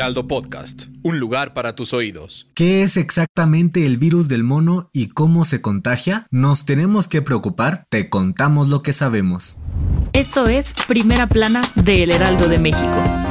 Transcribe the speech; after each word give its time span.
Heraldo 0.00 0.26
Podcast, 0.26 0.84
un 1.02 1.20
lugar 1.20 1.52
para 1.52 1.74
tus 1.74 1.92
oídos. 1.92 2.48
¿Qué 2.54 2.80
es 2.80 2.96
exactamente 2.96 3.84
el 3.84 3.98
virus 3.98 4.28
del 4.28 4.44
mono 4.44 4.88
y 4.94 5.08
cómo 5.08 5.44
se 5.44 5.60
contagia? 5.60 6.26
¿Nos 6.30 6.64
tenemos 6.64 7.06
que 7.06 7.20
preocupar? 7.20 7.84
Te 7.90 8.08
contamos 8.08 8.70
lo 8.70 8.80
que 8.80 8.94
sabemos. 8.94 9.58
Esto 10.14 10.48
es 10.48 10.72
Primera 10.88 11.26
Plana 11.26 11.60
de 11.74 12.04
El 12.04 12.12
Heraldo 12.12 12.48
de 12.48 12.58
México. 12.58 13.29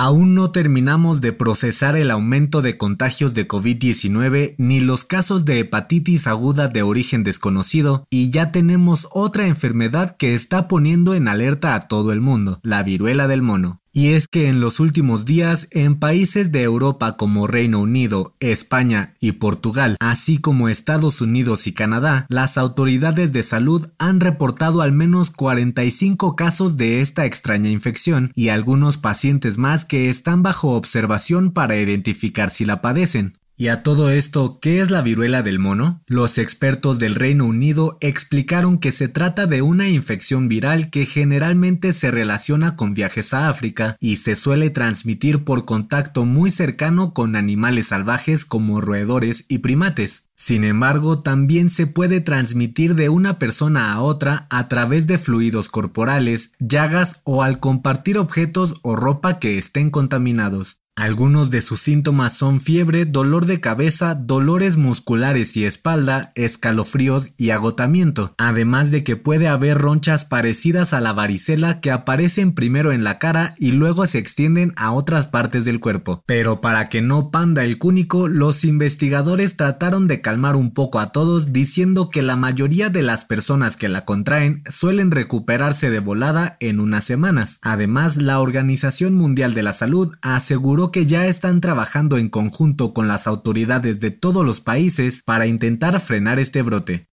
Aún 0.00 0.36
no 0.36 0.52
terminamos 0.52 1.20
de 1.20 1.32
procesar 1.32 1.96
el 1.96 2.12
aumento 2.12 2.62
de 2.62 2.78
contagios 2.78 3.34
de 3.34 3.48
COVID-19 3.48 4.54
ni 4.56 4.78
los 4.78 5.04
casos 5.04 5.44
de 5.44 5.58
hepatitis 5.58 6.28
aguda 6.28 6.68
de 6.68 6.82
origen 6.82 7.24
desconocido 7.24 8.06
y 8.08 8.30
ya 8.30 8.52
tenemos 8.52 9.08
otra 9.10 9.48
enfermedad 9.48 10.16
que 10.16 10.36
está 10.36 10.68
poniendo 10.68 11.16
en 11.16 11.26
alerta 11.26 11.74
a 11.74 11.88
todo 11.88 12.12
el 12.12 12.20
mundo, 12.20 12.60
la 12.62 12.84
viruela 12.84 13.26
del 13.26 13.42
mono. 13.42 13.80
Y 13.98 14.10
es 14.10 14.28
que 14.28 14.46
en 14.46 14.60
los 14.60 14.78
últimos 14.78 15.24
días, 15.24 15.66
en 15.72 15.96
países 15.96 16.52
de 16.52 16.62
Europa 16.62 17.16
como 17.16 17.48
Reino 17.48 17.80
Unido, 17.80 18.32
España 18.38 19.16
y 19.18 19.32
Portugal, 19.32 19.96
así 19.98 20.38
como 20.38 20.68
Estados 20.68 21.20
Unidos 21.20 21.66
y 21.66 21.72
Canadá, 21.72 22.24
las 22.28 22.58
autoridades 22.58 23.32
de 23.32 23.42
salud 23.42 23.88
han 23.98 24.20
reportado 24.20 24.82
al 24.82 24.92
menos 24.92 25.32
45 25.32 26.36
casos 26.36 26.76
de 26.76 27.00
esta 27.00 27.26
extraña 27.26 27.70
infección 27.70 28.30
y 28.36 28.50
algunos 28.50 28.98
pacientes 28.98 29.58
más 29.58 29.84
que 29.84 30.08
están 30.08 30.44
bajo 30.44 30.76
observación 30.76 31.50
para 31.50 31.76
identificar 31.76 32.50
si 32.50 32.64
la 32.64 32.80
padecen. 32.80 33.37
Y 33.60 33.68
a 33.68 33.82
todo 33.82 34.10
esto, 34.10 34.60
¿qué 34.62 34.80
es 34.80 34.92
la 34.92 35.02
viruela 35.02 35.42
del 35.42 35.58
mono? 35.58 36.00
Los 36.06 36.38
expertos 36.38 37.00
del 37.00 37.16
Reino 37.16 37.44
Unido 37.44 37.98
explicaron 38.00 38.78
que 38.78 38.92
se 38.92 39.08
trata 39.08 39.48
de 39.48 39.62
una 39.62 39.88
infección 39.88 40.46
viral 40.46 40.90
que 40.90 41.06
generalmente 41.06 41.92
se 41.92 42.12
relaciona 42.12 42.76
con 42.76 42.94
viajes 42.94 43.34
a 43.34 43.48
África 43.48 43.96
y 43.98 44.16
se 44.16 44.36
suele 44.36 44.70
transmitir 44.70 45.42
por 45.42 45.64
contacto 45.64 46.24
muy 46.24 46.52
cercano 46.52 47.12
con 47.12 47.34
animales 47.34 47.88
salvajes 47.88 48.44
como 48.44 48.80
roedores 48.80 49.44
y 49.48 49.58
primates. 49.58 50.28
Sin 50.36 50.62
embargo, 50.62 51.22
también 51.22 51.68
se 51.68 51.88
puede 51.88 52.20
transmitir 52.20 52.94
de 52.94 53.08
una 53.08 53.40
persona 53.40 53.92
a 53.92 54.00
otra 54.00 54.46
a 54.50 54.68
través 54.68 55.08
de 55.08 55.18
fluidos 55.18 55.68
corporales, 55.68 56.52
llagas 56.60 57.22
o 57.24 57.42
al 57.42 57.58
compartir 57.58 58.18
objetos 58.18 58.76
o 58.82 58.94
ropa 58.94 59.40
que 59.40 59.58
estén 59.58 59.90
contaminados. 59.90 60.78
Algunos 60.98 61.52
de 61.52 61.60
sus 61.60 61.78
síntomas 61.78 62.32
son 62.32 62.60
fiebre, 62.60 63.04
dolor 63.04 63.46
de 63.46 63.60
cabeza, 63.60 64.16
dolores 64.16 64.76
musculares 64.76 65.56
y 65.56 65.64
espalda, 65.64 66.32
escalofríos 66.34 67.30
y 67.36 67.50
agotamiento, 67.50 68.34
además 68.36 68.90
de 68.90 69.04
que 69.04 69.14
puede 69.14 69.46
haber 69.46 69.78
ronchas 69.78 70.24
parecidas 70.24 70.92
a 70.94 71.00
la 71.00 71.12
varicela 71.12 71.78
que 71.80 71.92
aparecen 71.92 72.52
primero 72.52 72.90
en 72.90 73.04
la 73.04 73.20
cara 73.20 73.54
y 73.58 73.70
luego 73.70 74.08
se 74.08 74.18
extienden 74.18 74.72
a 74.74 74.90
otras 74.90 75.28
partes 75.28 75.64
del 75.64 75.78
cuerpo. 75.78 76.24
Pero 76.26 76.60
para 76.60 76.88
que 76.88 77.00
no 77.00 77.30
panda 77.30 77.62
el 77.62 77.78
cúnico, 77.78 78.26
los 78.26 78.64
investigadores 78.64 79.56
trataron 79.56 80.08
de 80.08 80.20
calmar 80.20 80.56
un 80.56 80.72
poco 80.74 80.98
a 80.98 81.12
todos 81.12 81.52
diciendo 81.52 82.10
que 82.10 82.22
la 82.22 82.34
mayoría 82.34 82.90
de 82.90 83.02
las 83.02 83.24
personas 83.24 83.76
que 83.76 83.88
la 83.88 84.04
contraen 84.04 84.64
suelen 84.68 85.12
recuperarse 85.12 85.90
de 85.90 86.00
volada 86.00 86.56
en 86.58 86.80
unas 86.80 87.04
semanas. 87.04 87.60
Además, 87.62 88.16
la 88.16 88.40
Organización 88.40 89.14
Mundial 89.14 89.54
de 89.54 89.62
la 89.62 89.72
Salud 89.72 90.12
aseguró 90.22 90.87
que 90.90 91.06
ya 91.06 91.26
están 91.26 91.60
trabajando 91.60 92.18
en 92.18 92.28
conjunto 92.28 92.92
con 92.92 93.08
las 93.08 93.26
autoridades 93.26 94.00
de 94.00 94.10
todos 94.10 94.44
los 94.44 94.60
países 94.60 95.22
para 95.24 95.46
intentar 95.46 96.00
frenar 96.00 96.38
este 96.38 96.62
brote. 96.62 97.08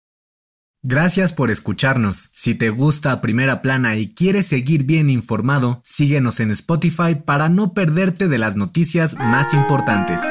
Gracias 0.87 1.33
por 1.33 1.49
escucharnos. 1.49 2.29
Si 2.33 2.53
te 2.53 2.69
gusta 2.69 3.19
Primera 3.19 3.63
Plana 3.63 3.95
y 3.95 4.13
quieres 4.13 4.45
seguir 4.45 4.83
bien 4.83 5.09
informado, 5.09 5.81
síguenos 5.83 6.39
en 6.39 6.51
Spotify 6.51 7.15
para 7.15 7.49
no 7.49 7.73
perderte 7.73 8.27
de 8.27 8.37
las 8.37 8.55
noticias 8.55 9.15
más 9.15 9.55
importantes. 9.55 10.21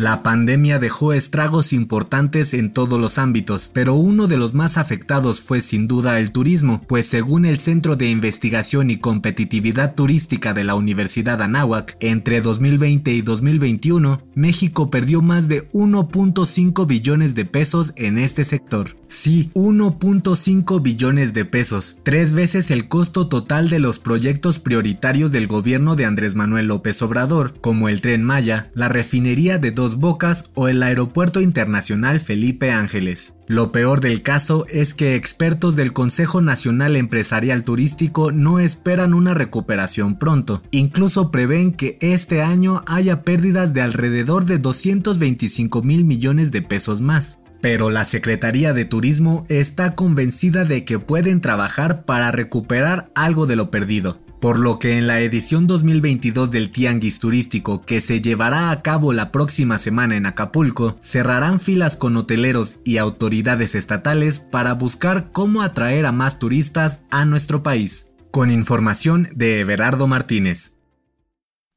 La 0.00 0.22
pandemia 0.22 0.78
dejó 0.78 1.12
estragos 1.12 1.74
importantes 1.74 2.54
en 2.54 2.72
todos 2.72 2.98
los 2.98 3.18
ámbitos, 3.18 3.70
pero 3.74 3.96
uno 3.96 4.28
de 4.28 4.38
los 4.38 4.54
más 4.54 4.78
afectados 4.78 5.42
fue 5.42 5.60
sin 5.60 5.88
duda 5.88 6.18
el 6.18 6.32
turismo, 6.32 6.82
pues 6.88 7.04
según 7.04 7.44
el 7.44 7.58
Centro 7.58 7.96
de 7.96 8.08
Investigación 8.08 8.88
y 8.88 8.96
Competitividad 8.96 9.94
Turística 9.94 10.54
de 10.54 10.64
la 10.64 10.74
Universidad 10.74 11.42
Anáhuac, 11.42 11.98
entre 12.00 12.40
2020 12.40 13.12
y 13.12 13.20
2021, 13.20 14.22
México 14.34 14.88
perdió 14.88 15.20
más 15.20 15.48
de 15.48 15.70
1.5 15.72 16.86
billones 16.86 17.34
de 17.34 17.44
pesos 17.44 17.92
en 17.96 18.18
este 18.18 18.46
sector. 18.46 18.96
Sí, 19.10 19.50
1.5 19.54 20.80
billones 20.80 21.34
de 21.34 21.44
pesos, 21.44 21.98
tres 22.04 22.32
veces 22.32 22.70
el 22.70 22.86
costo 22.86 23.26
total 23.26 23.68
de 23.68 23.80
los 23.80 23.98
proyectos 23.98 24.60
prioritarios 24.60 25.32
del 25.32 25.48
gobierno 25.48 25.96
de 25.96 26.04
Andrés 26.04 26.36
Manuel 26.36 26.68
López 26.68 27.02
Obrador, 27.02 27.60
como 27.60 27.88
el 27.88 28.00
tren 28.00 28.22
Maya, 28.22 28.70
la 28.72 28.88
refinería 28.88 29.58
de 29.58 29.72
Bocas 29.96 30.50
o 30.54 30.68
el 30.68 30.82
Aeropuerto 30.82 31.40
Internacional 31.40 32.20
Felipe 32.20 32.70
Ángeles. 32.70 33.34
Lo 33.46 33.72
peor 33.72 34.00
del 34.00 34.22
caso 34.22 34.64
es 34.68 34.94
que 34.94 35.14
expertos 35.14 35.76
del 35.76 35.92
Consejo 35.92 36.40
Nacional 36.40 36.96
Empresarial 36.96 37.64
Turístico 37.64 38.32
no 38.32 38.60
esperan 38.60 39.14
una 39.14 39.34
recuperación 39.34 40.18
pronto, 40.18 40.62
incluso 40.70 41.30
prevén 41.30 41.72
que 41.72 41.98
este 42.00 42.42
año 42.42 42.82
haya 42.86 43.22
pérdidas 43.22 43.74
de 43.74 43.82
alrededor 43.82 44.44
de 44.44 44.58
225 44.58 45.82
mil 45.82 46.04
millones 46.04 46.50
de 46.50 46.62
pesos 46.62 47.00
más. 47.00 47.38
Pero 47.60 47.90
la 47.90 48.04
Secretaría 48.04 48.72
de 48.72 48.84
Turismo 48.84 49.44
está 49.48 49.94
convencida 49.94 50.64
de 50.64 50.84
que 50.84 50.98
pueden 50.98 51.40
trabajar 51.40 52.04
para 52.04 52.32
recuperar 52.32 53.10
algo 53.14 53.46
de 53.46 53.56
lo 53.56 53.70
perdido, 53.70 54.18
por 54.40 54.58
lo 54.58 54.78
que 54.78 54.98
en 54.98 55.06
la 55.06 55.20
edición 55.20 55.66
2022 55.66 56.50
del 56.50 56.70
Tianguis 56.70 57.20
Turístico 57.20 57.82
que 57.84 58.00
se 58.00 58.20
llevará 58.20 58.70
a 58.70 58.82
cabo 58.82 59.12
la 59.12 59.30
próxima 59.30 59.78
semana 59.78 60.16
en 60.16 60.26
Acapulco, 60.26 60.96
cerrarán 61.00 61.60
filas 61.60 61.96
con 61.96 62.16
hoteleros 62.16 62.76
y 62.84 62.96
autoridades 62.96 63.74
estatales 63.74 64.40
para 64.40 64.74
buscar 64.74 65.30
cómo 65.32 65.62
atraer 65.62 66.06
a 66.06 66.12
más 66.12 66.38
turistas 66.38 67.02
a 67.10 67.24
nuestro 67.24 67.62
país. 67.62 68.06
Con 68.30 68.50
información 68.50 69.28
de 69.34 69.60
Everardo 69.60 70.06
Martínez. 70.06 70.79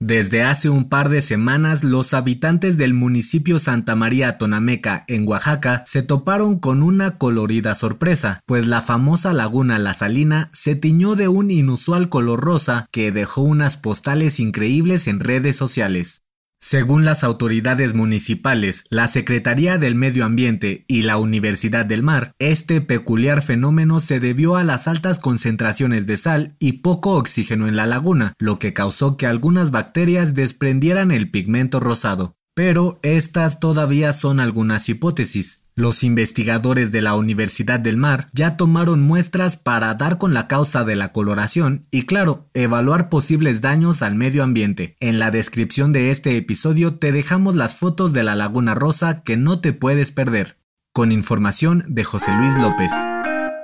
Desde 0.05 0.43
hace 0.43 0.67
un 0.67 0.89
par 0.89 1.07
de 1.07 1.21
semanas, 1.21 1.85
los 1.85 2.13
habitantes 2.13 2.77
del 2.77 2.93
municipio 2.93 3.57
Santa 3.57 3.95
María 3.95 4.37
Tonameca, 4.37 5.05
en 5.07 5.25
Oaxaca, 5.25 5.85
se 5.87 6.01
toparon 6.01 6.59
con 6.59 6.83
una 6.83 7.17
colorida 7.17 7.73
sorpresa, 7.73 8.41
pues 8.45 8.67
la 8.67 8.81
famosa 8.81 9.31
laguna 9.31 9.79
La 9.79 9.93
Salina 9.93 10.49
se 10.51 10.75
tiñó 10.75 11.15
de 11.15 11.29
un 11.29 11.51
inusual 11.51 12.09
color 12.09 12.41
rosa 12.41 12.85
que 12.91 13.13
dejó 13.13 13.43
unas 13.43 13.77
postales 13.77 14.41
increíbles 14.41 15.07
en 15.07 15.21
redes 15.21 15.55
sociales. 15.55 16.22
Según 16.65 17.03
las 17.03 17.25
autoridades 17.25 17.93
municipales, 17.93 18.85
la 18.89 19.09
Secretaría 19.09 19.77
del 19.77 19.95
Medio 19.95 20.23
Ambiente 20.23 20.85
y 20.87 21.01
la 21.01 21.17
Universidad 21.17 21.85
del 21.85 22.03
Mar, 22.03 22.35
este 22.39 22.79
peculiar 22.79 23.41
fenómeno 23.41 23.99
se 23.99 24.21
debió 24.21 24.55
a 24.55 24.63
las 24.63 24.87
altas 24.87 25.19
concentraciones 25.19 26.07
de 26.07 26.15
sal 26.15 26.55
y 26.59 26.79
poco 26.81 27.17
oxígeno 27.17 27.67
en 27.67 27.75
la 27.75 27.85
laguna, 27.85 28.33
lo 28.39 28.59
que 28.59 28.71
causó 28.71 29.17
que 29.17 29.27
algunas 29.27 29.71
bacterias 29.71 30.35
desprendieran 30.35 31.11
el 31.11 31.29
pigmento 31.29 31.81
rosado. 31.81 32.37
Pero 32.55 32.99
estas 33.01 33.59
todavía 33.59 34.13
son 34.13 34.39
algunas 34.39 34.87
hipótesis. 34.87 35.63
Los 35.75 36.03
investigadores 36.03 36.91
de 36.91 37.01
la 37.01 37.15
Universidad 37.15 37.79
del 37.79 37.97
Mar 37.97 38.29
ya 38.31 38.57
tomaron 38.57 39.01
muestras 39.01 39.57
para 39.57 39.91
dar 39.95 40.19
con 40.19 40.35
la 40.35 40.47
causa 40.47 40.83
de 40.83 40.95
la 40.95 41.11
coloración 41.11 41.87
y 41.89 42.03
claro, 42.05 42.47
evaluar 42.53 43.09
posibles 43.09 43.61
daños 43.61 44.03
al 44.03 44.13
medio 44.13 44.43
ambiente. 44.43 44.95
En 44.99 45.17
la 45.17 45.31
descripción 45.31 45.91
de 45.91 46.11
este 46.11 46.37
episodio 46.37 46.93
te 46.93 47.11
dejamos 47.11 47.55
las 47.55 47.75
fotos 47.75 48.13
de 48.13 48.21
la 48.21 48.35
Laguna 48.35 48.75
Rosa 48.75 49.23
que 49.23 49.35
no 49.35 49.61
te 49.61 49.73
puedes 49.73 50.11
perder. 50.11 50.59
Con 50.93 51.11
información 51.11 51.83
de 51.87 52.03
José 52.03 52.35
Luis 52.35 52.53
López. 52.59 52.91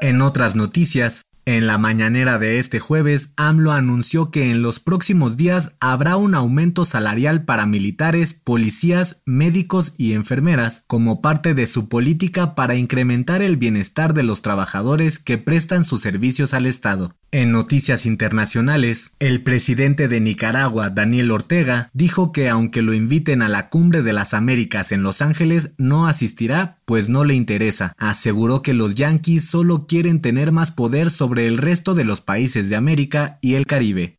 En 0.02 0.24
otras 0.24 0.56
noticias, 0.56 1.22
En 1.50 1.66
la 1.66 1.80
mañanera 1.80 2.38
de 2.38 2.60
este 2.60 2.80
jueves, 2.80 3.34
AMLO 3.36 3.72
anunció 3.72 4.30
que 4.30 4.52
en 4.52 4.62
los 4.62 4.80
próximos 4.80 5.36
días 5.36 5.72
habrá 5.80 6.16
un 6.16 6.36
aumento 6.36 6.86
salarial 6.86 7.44
para 7.44 7.66
militares, 7.66 8.36
policías, 8.36 9.24
médicos 9.26 9.96
y 9.98 10.14
enfermeras 10.14 10.84
como 10.86 11.22
parte 11.22 11.56
de 11.56 11.66
su 11.66 11.90
política 11.90 12.54
para 12.54 12.76
incrementar 12.76 13.42
el 13.42 13.58
bienestar 13.58 14.14
de 14.14 14.22
los 14.22 14.44
trabajadores 14.44 15.18
que 15.18 15.40
prestan 15.40 15.86
sus 15.86 16.02
servicios 16.02 16.54
al 16.54 16.68
Estado. 16.68 17.16
En 17.32 17.52
noticias 17.52 18.08
internacionales, 18.08 19.12
el 19.20 19.44
presidente 19.44 20.08
de 20.08 20.20
Nicaragua, 20.20 20.90
Daniel 20.90 21.30
Ortega, 21.30 21.92
dijo 21.94 22.32
que 22.32 22.50
aunque 22.50 22.82
lo 22.82 22.92
inviten 22.96 23.44
a 23.44 23.48
la 23.48 23.70
Cumbre 23.70 24.02
de 24.02 24.14
las 24.14 24.34
Américas 24.34 24.92
en 24.92 25.04
Los 25.04 25.22
Ángeles, 25.22 25.74
no 25.78 26.08
asistirá, 26.08 26.80
pues 26.86 27.08
no 27.08 27.24
le 27.24 27.36
interesa. 27.36 27.94
Aseguró 28.00 28.64
que 28.64 28.74
los 28.74 28.96
yanquis 28.96 29.48
solo 29.48 29.86
quieren 29.86 30.22
tener 30.22 30.52
más 30.52 30.72
poder 30.72 31.12
sobre 31.12 31.46
el 31.46 31.60
resto 31.60 31.94
de 31.94 32.04
los 32.04 32.22
países 32.22 32.68
de 32.68 32.76
América 32.76 33.38
y 33.42 33.54
el 33.54 33.68
Caribe. 33.68 34.18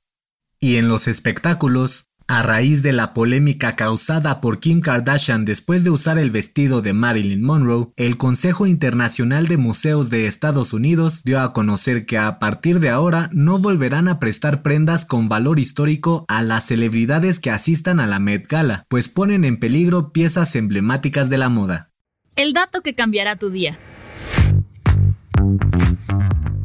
Y 0.60 0.76
en 0.76 0.86
los 0.86 1.08
espectáculos, 1.08 2.09
a 2.30 2.42
raíz 2.42 2.84
de 2.84 2.92
la 2.92 3.12
polémica 3.12 3.74
causada 3.74 4.40
por 4.40 4.60
Kim 4.60 4.80
Kardashian 4.80 5.44
después 5.44 5.82
de 5.82 5.90
usar 5.90 6.16
el 6.16 6.30
vestido 6.30 6.80
de 6.80 6.92
Marilyn 6.92 7.42
Monroe, 7.42 7.88
el 7.96 8.18
Consejo 8.18 8.68
Internacional 8.68 9.48
de 9.48 9.56
Museos 9.56 10.10
de 10.10 10.26
Estados 10.26 10.72
Unidos 10.72 11.22
dio 11.24 11.40
a 11.40 11.52
conocer 11.52 12.06
que 12.06 12.18
a 12.18 12.38
partir 12.38 12.78
de 12.78 12.88
ahora 12.88 13.30
no 13.32 13.58
volverán 13.58 14.06
a 14.06 14.20
prestar 14.20 14.62
prendas 14.62 15.06
con 15.06 15.28
valor 15.28 15.58
histórico 15.58 16.24
a 16.28 16.42
las 16.42 16.66
celebridades 16.66 17.40
que 17.40 17.50
asistan 17.50 17.98
a 17.98 18.06
la 18.06 18.20
Met 18.20 18.48
Gala, 18.48 18.84
pues 18.86 19.08
ponen 19.08 19.44
en 19.44 19.58
peligro 19.58 20.12
piezas 20.12 20.54
emblemáticas 20.54 21.30
de 21.30 21.38
la 21.38 21.48
moda. 21.48 21.90
El 22.36 22.52
dato 22.52 22.80
que 22.82 22.94
cambiará 22.94 23.34
tu 23.34 23.50
día. 23.50 23.76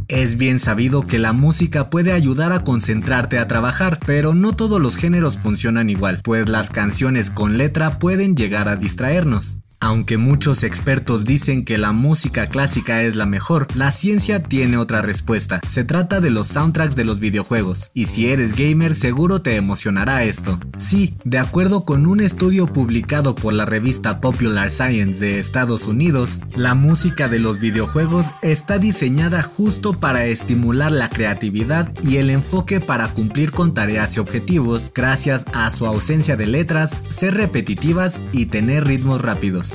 Es 0.08 0.38
bien 0.38 0.60
sabido 0.60 1.08
que 1.08 1.18
la 1.18 1.34
música 1.34 1.90
puede 1.90 2.12
ayudar 2.12 2.52
a 2.52 2.64
concentrarte 2.64 3.40
a 3.40 3.48
trabajar, 3.48 4.00
pero 4.06 4.36
no 4.36 4.56
todos 4.56 4.80
los 4.80 4.98
géneros 4.98 5.38
funcionan 5.38 5.90
igual, 5.90 6.22
pues 6.24 6.48
las 6.48 6.70
canciones 6.70 7.32
con 7.32 7.58
letra 7.58 7.98
pueden 7.98 8.36
llegar 8.36 8.70
a 8.70 8.76
distraernos. 8.76 9.60
Aunque 9.86 10.18
muchos 10.18 10.64
expertos 10.64 11.26
dicen 11.26 11.64
que 11.64 11.78
la 11.78 11.92
música 11.92 12.48
clásica 12.48 13.04
es 13.04 13.16
la 13.16 13.28
mejor, 13.28 13.68
la 13.76 13.92
ciencia 13.92 14.42
tiene 14.42 14.78
otra 14.78 15.04
respuesta. 15.04 15.62
Se 15.70 15.84
trata 15.84 16.22
de 16.22 16.32
los 16.32 16.48
soundtracks 16.48 16.96
de 16.96 17.06
los 17.06 17.20
videojuegos, 17.20 17.92
y 17.94 18.06
si 18.06 18.26
eres 18.30 18.56
gamer 18.56 18.96
seguro 18.96 19.44
te 19.44 19.58
emocionará 19.58 20.24
esto. 20.24 20.60
Sí, 20.80 21.14
de 21.24 21.38
acuerdo 21.38 21.86
con 21.86 22.08
un 22.08 22.20
estudio 22.20 22.66
publicado 22.66 23.36
por 23.36 23.54
la 23.54 23.68
revista 23.68 24.22
Popular 24.22 24.72
Science 24.72 25.20
de 25.20 25.38
Estados 25.38 25.86
Unidos, 25.86 26.40
la 26.56 26.74
música 26.74 27.28
de 27.28 27.38
los 27.38 27.60
videojuegos 27.60 28.32
está 28.42 28.80
diseñada 28.80 29.44
justo 29.44 30.00
para 30.00 30.26
estimular 30.26 30.92
la 30.92 31.12
creatividad 31.12 31.94
y 32.02 32.18
el 32.18 32.32
enfoque 32.32 32.82
para 32.82 33.10
cumplir 33.10 33.52
con 33.52 33.76
tareas 33.76 34.18
y 34.18 34.20
objetivos, 34.20 34.92
gracias 34.96 35.46
a 35.54 35.70
su 35.70 35.86
ausencia 35.86 36.36
de 36.36 36.48
letras, 36.48 36.98
ser 37.10 37.36
repetitivas 37.36 38.20
y 38.32 38.48
tener 38.48 38.88
ritmos 38.88 39.22
rápidos. 39.22 39.75